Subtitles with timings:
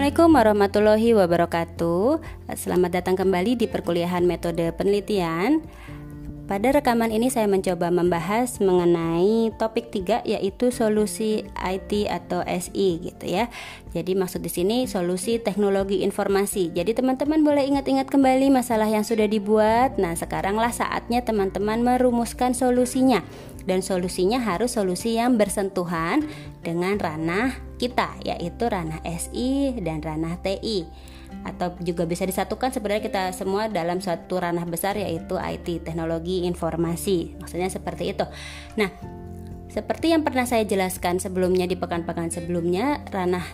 [0.00, 2.24] Assalamualaikum warahmatullahi wabarakatuh.
[2.56, 5.60] Selamat datang kembali di perkuliahan metode penelitian.
[6.48, 13.28] Pada rekaman ini saya mencoba membahas mengenai topik 3 yaitu solusi IT atau SI gitu
[13.28, 13.52] ya.
[13.92, 16.72] Jadi maksud di sini solusi teknologi informasi.
[16.72, 20.00] Jadi teman-teman boleh ingat-ingat kembali masalah yang sudah dibuat.
[20.00, 23.20] Nah, sekaranglah saatnya teman-teman merumuskan solusinya.
[23.68, 26.24] Dan solusinya harus solusi yang bersentuhan
[26.64, 30.84] dengan ranah kita yaitu ranah SI dan ranah TI
[31.48, 37.40] atau juga bisa disatukan sebenarnya kita semua dalam satu ranah besar yaitu IT teknologi informasi
[37.40, 38.26] maksudnya seperti itu
[38.76, 38.92] nah
[39.70, 43.46] seperti yang pernah saya jelaskan sebelumnya di pekan-pekan sebelumnya ranah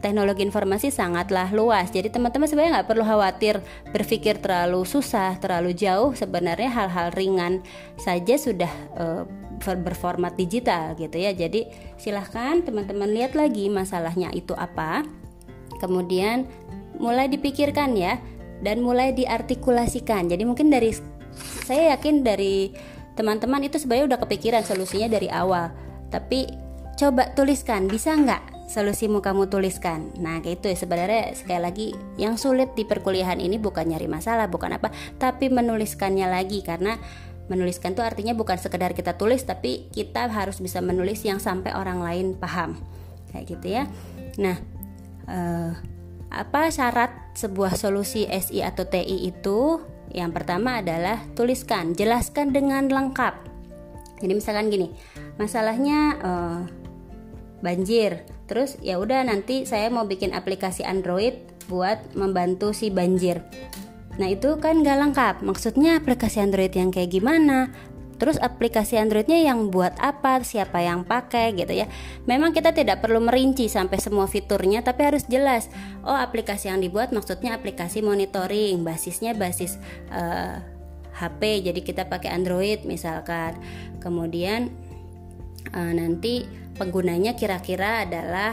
[0.00, 1.92] teknologi informasi sangatlah luas.
[1.92, 3.60] Jadi teman-teman sebenarnya nggak perlu khawatir
[3.92, 6.16] berpikir terlalu susah, terlalu jauh.
[6.16, 7.60] Sebenarnya hal-hal ringan
[8.00, 9.28] saja sudah uh,
[9.60, 11.36] berformat digital gitu ya.
[11.36, 11.68] Jadi
[12.00, 15.04] silahkan teman-teman lihat lagi masalahnya itu apa.
[15.78, 16.48] Kemudian
[17.00, 18.20] mulai dipikirkan ya
[18.60, 20.28] dan mulai diartikulasikan.
[20.28, 20.92] Jadi mungkin dari
[21.64, 22.72] saya yakin dari
[23.16, 25.72] teman-teman itu sebenarnya udah kepikiran solusinya dari awal.
[26.12, 26.48] Tapi
[27.00, 30.14] coba tuliskan, bisa nggak solusimu kamu tuliskan.
[30.22, 34.46] Nah, kayak itu ya sebenarnya sekali lagi yang sulit di perkuliahan ini bukan nyari masalah,
[34.46, 36.94] bukan apa, tapi menuliskannya lagi karena
[37.50, 41.98] menuliskan itu artinya bukan sekedar kita tulis tapi kita harus bisa menulis yang sampai orang
[41.98, 42.78] lain paham.
[43.34, 43.84] Kayak gitu ya.
[44.38, 44.56] Nah,
[45.26, 45.72] eh,
[46.30, 49.82] apa syarat sebuah solusi SI atau TI itu?
[50.14, 53.34] Yang pertama adalah tuliskan, jelaskan dengan lengkap.
[54.20, 54.90] Jadi misalkan gini,
[55.38, 56.60] masalahnya uh,
[57.64, 58.26] banjir.
[58.50, 61.38] Terus ya udah nanti saya mau bikin aplikasi Android
[61.70, 63.40] buat membantu si banjir.
[64.20, 65.34] Nah itu kan gak lengkap.
[65.40, 67.72] Maksudnya aplikasi Android yang kayak gimana?
[68.20, 71.88] Terus aplikasi Androidnya yang buat apa, siapa yang pakai gitu ya.
[72.28, 75.72] Memang kita tidak perlu merinci sampai semua fiturnya, tapi harus jelas.
[76.04, 79.80] Oh aplikasi yang dibuat maksudnya aplikasi monitoring, basisnya basis
[80.12, 80.56] uh, eh,
[81.16, 83.56] HP, jadi kita pakai Android misalkan.
[84.04, 84.68] Kemudian
[85.72, 86.44] uh, nanti
[86.76, 88.52] penggunanya kira-kira adalah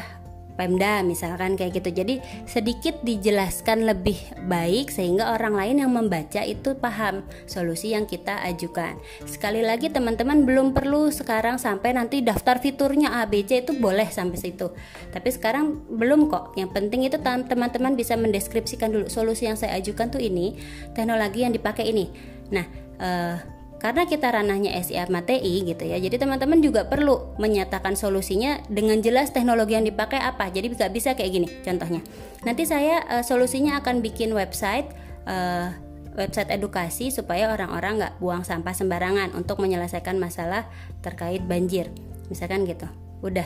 [0.57, 2.03] Pemda misalkan kayak gitu.
[2.03, 2.16] Jadi
[2.50, 4.18] sedikit dijelaskan lebih
[4.50, 8.97] baik sehingga orang lain yang membaca itu paham solusi yang kita ajukan.
[9.29, 14.73] Sekali lagi teman-teman belum perlu sekarang sampai nanti daftar fiturnya ABC itu boleh sampai situ.
[15.13, 16.57] Tapi sekarang belum kok.
[16.57, 20.57] Yang penting itu teman-teman bisa mendeskripsikan dulu solusi yang saya ajukan tuh ini,
[20.97, 22.09] teknologi yang dipakai ini.
[22.50, 22.66] Nah,
[22.97, 28.99] uh, karena kita ranahnya SI TI gitu ya jadi teman-teman juga perlu menyatakan solusinya dengan
[29.03, 30.49] jelas teknologi yang dipakai apa.
[30.49, 32.01] Jadi nggak bisa kayak gini contohnya.
[32.43, 34.89] Nanti saya uh, solusinya akan bikin website
[35.27, 35.73] uh,
[36.17, 40.65] website edukasi supaya orang-orang nggak buang sampah sembarangan untuk menyelesaikan masalah
[41.05, 41.94] terkait banjir.
[42.31, 42.89] Misalkan gitu.
[43.21, 43.45] Udah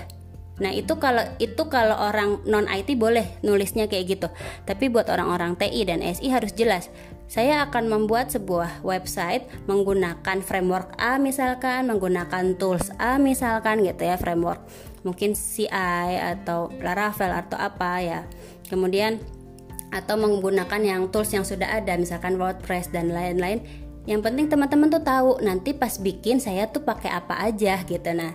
[0.61, 4.27] Nah, itu kalau itu kalau orang non IT boleh nulisnya kayak gitu.
[4.69, 6.93] Tapi buat orang-orang TI dan SI harus jelas.
[7.25, 14.21] Saya akan membuat sebuah website menggunakan framework A misalkan, menggunakan tools A misalkan gitu ya,
[14.21, 14.61] framework.
[15.01, 18.21] Mungkin CI atau Laravel atau apa ya.
[18.69, 19.17] Kemudian
[19.91, 23.65] atau menggunakan yang tools yang sudah ada misalkan WordPress dan lain-lain.
[24.09, 28.09] Yang penting teman-teman tuh tahu nanti pas bikin saya tuh pakai apa aja gitu.
[28.17, 28.33] Nah,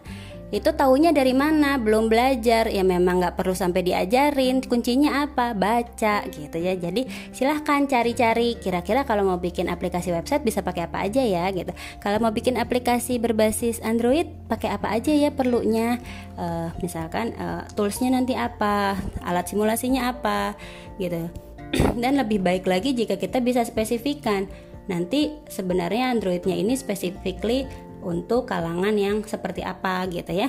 [0.55, 1.75] itu taunya dari mana?
[1.75, 2.71] Belum belajar.
[2.71, 4.62] Ya memang nggak perlu sampai diajarin.
[4.62, 5.59] Kuncinya apa?
[5.59, 6.79] Baca gitu ya.
[6.79, 8.55] Jadi silahkan cari-cari.
[8.55, 11.75] Kira-kira kalau mau bikin aplikasi website bisa pakai apa aja ya gitu.
[11.99, 15.99] Kalau mau bikin aplikasi berbasis Android pakai apa aja ya perlunya?
[16.39, 18.95] Uh, misalkan uh, toolsnya nanti apa?
[19.27, 20.55] Alat simulasinya apa?
[21.03, 21.27] Gitu.
[22.03, 24.47] Dan lebih baik lagi jika kita bisa spesifikkan
[24.87, 27.67] nanti sebenarnya Androidnya ini specifically
[28.03, 30.49] untuk kalangan yang seperti apa gitu ya.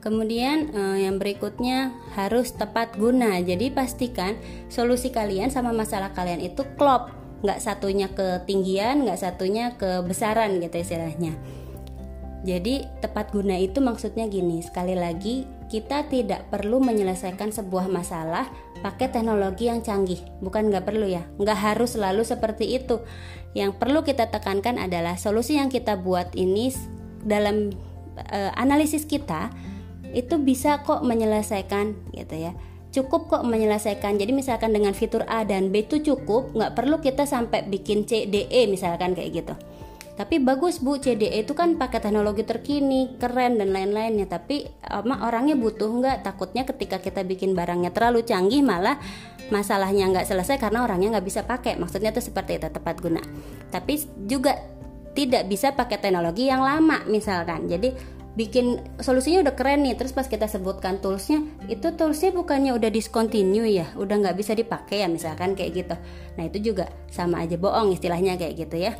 [0.00, 3.36] Kemudian eh, yang berikutnya harus tepat guna.
[3.44, 4.40] Jadi pastikan
[4.72, 7.12] solusi kalian sama masalah kalian itu klop,
[7.44, 11.36] nggak satunya ketinggian, nggak satunya kebesaran gitu istilahnya.
[12.40, 18.50] Jadi tepat guna itu maksudnya gini, sekali lagi kita tidak perlu menyelesaikan sebuah masalah
[18.82, 20.18] pakai teknologi yang canggih.
[20.42, 22.98] Bukan nggak perlu ya, nggak harus selalu seperti itu.
[23.54, 26.74] Yang perlu kita tekankan adalah solusi yang kita buat ini
[27.22, 27.70] dalam
[28.18, 29.54] uh, analisis kita
[30.10, 32.52] itu bisa kok menyelesaikan gitu ya
[32.90, 37.22] cukup kok menyelesaikan jadi misalkan dengan fitur A dan B itu cukup nggak perlu kita
[37.22, 39.54] sampai bikin C D E misalkan kayak gitu
[40.18, 40.98] tapi bagus bu.
[40.98, 44.26] CDE itu kan pakai teknologi terkini keren dan lain-lainnya.
[44.26, 46.16] Tapi emak orangnya butuh nggak?
[46.26, 48.98] Takutnya ketika kita bikin barangnya terlalu canggih malah
[49.48, 51.78] masalahnya nggak selesai karena orangnya nggak bisa pakai.
[51.78, 53.22] Maksudnya tuh seperti itu tepat guna.
[53.70, 54.58] Tapi juga
[55.14, 57.70] tidak bisa pakai teknologi yang lama misalkan.
[57.70, 57.94] Jadi
[58.34, 59.94] bikin solusinya udah keren nih.
[59.94, 61.40] Terus pas kita sebutkan toolsnya
[61.70, 63.88] itu toolsnya bukannya udah discontinue ya?
[63.94, 65.94] Udah nggak bisa dipakai ya misalkan kayak gitu.
[66.34, 68.94] Nah itu juga sama aja bohong istilahnya kayak gitu ya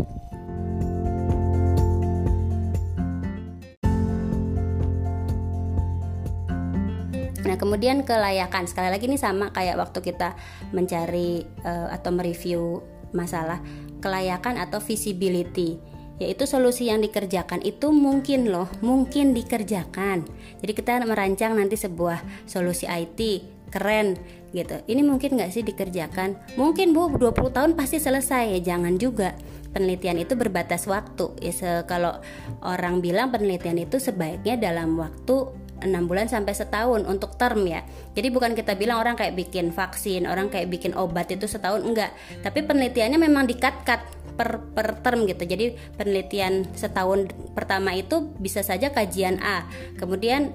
[7.44, 8.68] Nah, kemudian kelayakan.
[8.68, 10.36] Sekali lagi ini sama kayak waktu kita
[10.72, 13.58] mencari uh, atau mereview masalah
[14.00, 15.76] kelayakan atau visibility
[16.20, 20.28] yaitu solusi yang dikerjakan itu mungkin loh, mungkin dikerjakan.
[20.60, 23.40] Jadi kita merancang nanti sebuah solusi IT
[23.72, 24.20] keren
[24.52, 24.84] gitu.
[24.84, 26.36] Ini mungkin nggak sih dikerjakan?
[26.60, 29.32] Mungkin Bu 20 tahun pasti selesai ya, jangan juga.
[29.72, 31.32] Penelitian itu berbatas waktu.
[31.40, 32.20] Ya, kalau
[32.60, 35.48] orang bilang penelitian itu sebaiknya dalam waktu
[35.80, 37.84] enam bulan sampai setahun untuk term ya.
[38.12, 42.12] Jadi bukan kita bilang orang kayak bikin vaksin, orang kayak bikin obat itu setahun enggak.
[42.44, 44.00] Tapi penelitiannya memang dikat-kat
[44.38, 45.44] per per term gitu.
[45.44, 49.66] Jadi penelitian setahun pertama itu bisa saja kajian A.
[49.96, 50.54] Kemudian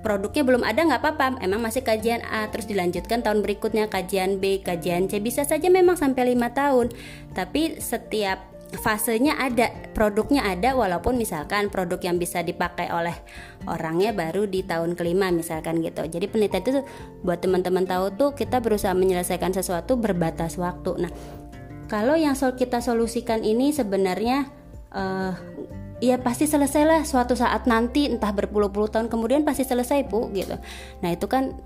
[0.00, 4.64] produknya belum ada nggak apa-apa emang masih kajian A terus dilanjutkan tahun berikutnya kajian B
[4.64, 6.88] kajian C bisa saja memang sampai lima tahun
[7.36, 8.40] tapi setiap
[8.78, 13.14] fasenya ada, produknya ada walaupun misalkan produk yang bisa dipakai oleh
[13.66, 16.06] orangnya baru di tahun kelima misalkan gitu.
[16.06, 16.82] Jadi penelitian itu
[17.26, 21.02] buat teman-teman tahu tuh kita berusaha menyelesaikan sesuatu berbatas waktu.
[21.02, 21.12] Nah,
[21.90, 24.46] kalau yang kita solusikan ini sebenarnya
[24.94, 25.34] uh,
[26.00, 30.56] ya pasti selesai lah suatu saat nanti entah berpuluh-puluh tahun kemudian pasti selesai bu gitu.
[31.04, 31.58] Nah itu kan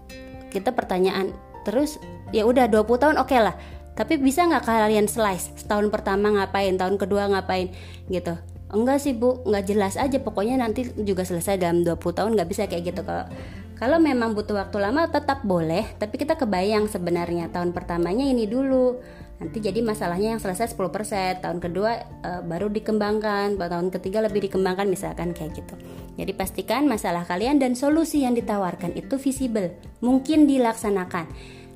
[0.51, 1.99] kita pertanyaan terus
[2.31, 3.55] ya udah 20 tahun oke okay lah
[3.95, 5.55] tapi bisa nggak kalian slice?
[5.55, 6.75] Setahun pertama ngapain?
[6.75, 7.71] Tahun kedua ngapain?
[8.11, 8.35] Gitu.
[8.75, 9.47] Enggak sih bu.
[9.47, 10.19] Nggak jelas aja.
[10.19, 13.07] Pokoknya nanti juga selesai dalam 20 tahun nggak bisa kayak gitu.
[13.07, 13.31] Kalau
[13.79, 15.95] kalau memang butuh waktu lama tetap boleh.
[15.95, 17.55] Tapi kita kebayang sebenarnya.
[17.55, 18.99] Tahun pertamanya ini dulu.
[19.39, 21.91] Nanti jadi masalahnya yang selesai 10% tahun kedua
[22.23, 23.55] e, baru dikembangkan.
[23.55, 25.75] Tahun ketiga lebih dikembangkan misalkan kayak gitu.
[26.19, 29.75] Jadi pastikan masalah kalian dan solusi yang ditawarkan itu visible.
[30.03, 31.31] Mungkin dilaksanakan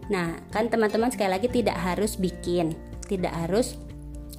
[0.09, 2.73] Nah, kan teman-teman sekali lagi tidak harus bikin,
[3.09, 3.77] tidak harus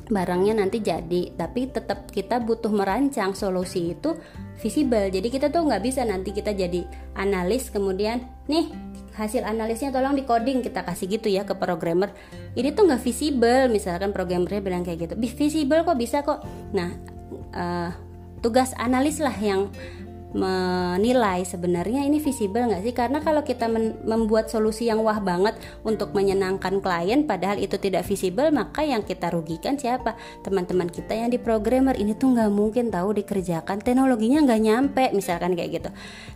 [0.10, 4.18] barangnya nanti jadi, tapi tetap kita butuh merancang solusi itu
[4.57, 5.13] visible.
[5.13, 6.81] Jadi kita tuh nggak bisa nanti kita jadi
[7.13, 8.74] analis kemudian nih
[9.13, 12.10] hasil analisnya tolong di coding kita kasih gitu ya ke programmer.
[12.57, 15.13] Ini tuh nggak visible, misalkan programmernya bilang kayak gitu.
[15.16, 16.42] Visible kok bisa kok.
[16.74, 16.89] Nah,
[17.54, 17.92] uh,
[18.42, 19.69] tugas analis lah yang
[20.29, 22.93] menilai sebenarnya ini visible nggak sih?
[22.93, 23.65] Karena kalau kita
[24.05, 29.33] membuat solusi yang wah banget untuk menyenangkan klien padahal itu tidak visible maka yang kita
[29.33, 30.13] rugikan siapa?
[30.45, 31.97] Teman-teman kita yang di programmer.
[31.97, 33.81] Ini tuh nggak mungkin tahu dikerjakan.
[33.81, 35.89] Teknologinya nggak nyampe misalkan kayak gitu.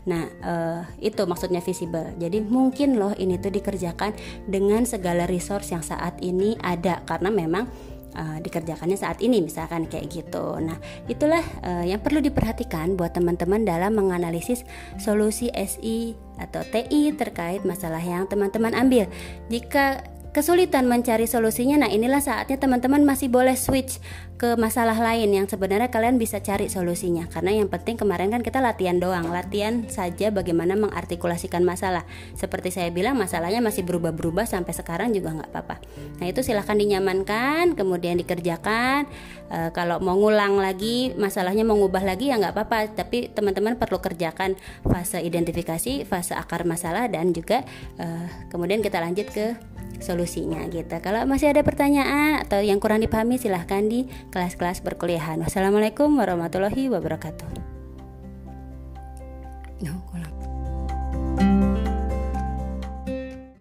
[0.10, 2.18] Nah uh, itu maksudnya visible.
[2.18, 4.18] Jadi mungkin loh ini tuh dikerjakan
[4.50, 7.06] dengan segala resource yang saat ini ada.
[7.06, 10.58] Karena memang uh, dikerjakannya saat ini misalkan kayak gitu.
[10.62, 10.78] Nah,
[11.10, 14.64] itulah uh, yang perlu diperhatikan buat teman-teman dalam menganalisis
[15.02, 19.06] solusi SI atau TI terkait masalah yang teman-teman ambil.
[19.50, 24.02] Jika kesulitan mencari solusinya, nah inilah saatnya teman-teman masih boleh switch
[24.44, 27.32] ke masalah lain yang sebenarnya kalian bisa cari solusinya.
[27.32, 32.04] Karena yang penting kemarin kan kita latihan doang, latihan saja bagaimana mengartikulasikan masalah.
[32.36, 35.80] Seperti saya bilang masalahnya masih berubah-berubah sampai sekarang juga nggak apa-apa.
[36.20, 39.08] Nah itu silahkan dinyamankan, kemudian dikerjakan.
[39.48, 43.00] E, kalau mau ngulang lagi, masalahnya mau ngubah lagi ya nggak apa-apa.
[43.00, 47.64] Tapi teman-teman perlu kerjakan fase identifikasi, fase akar masalah dan juga
[47.96, 49.56] e, kemudian kita lanjut ke
[50.04, 51.00] solusinya gitu.
[51.00, 55.40] Kalau masih ada pertanyaan atau yang kurang dipahami silahkan di kelas-kelas perkuliahan.
[55.42, 57.74] Wassalamualaikum warahmatullahi wabarakatuh.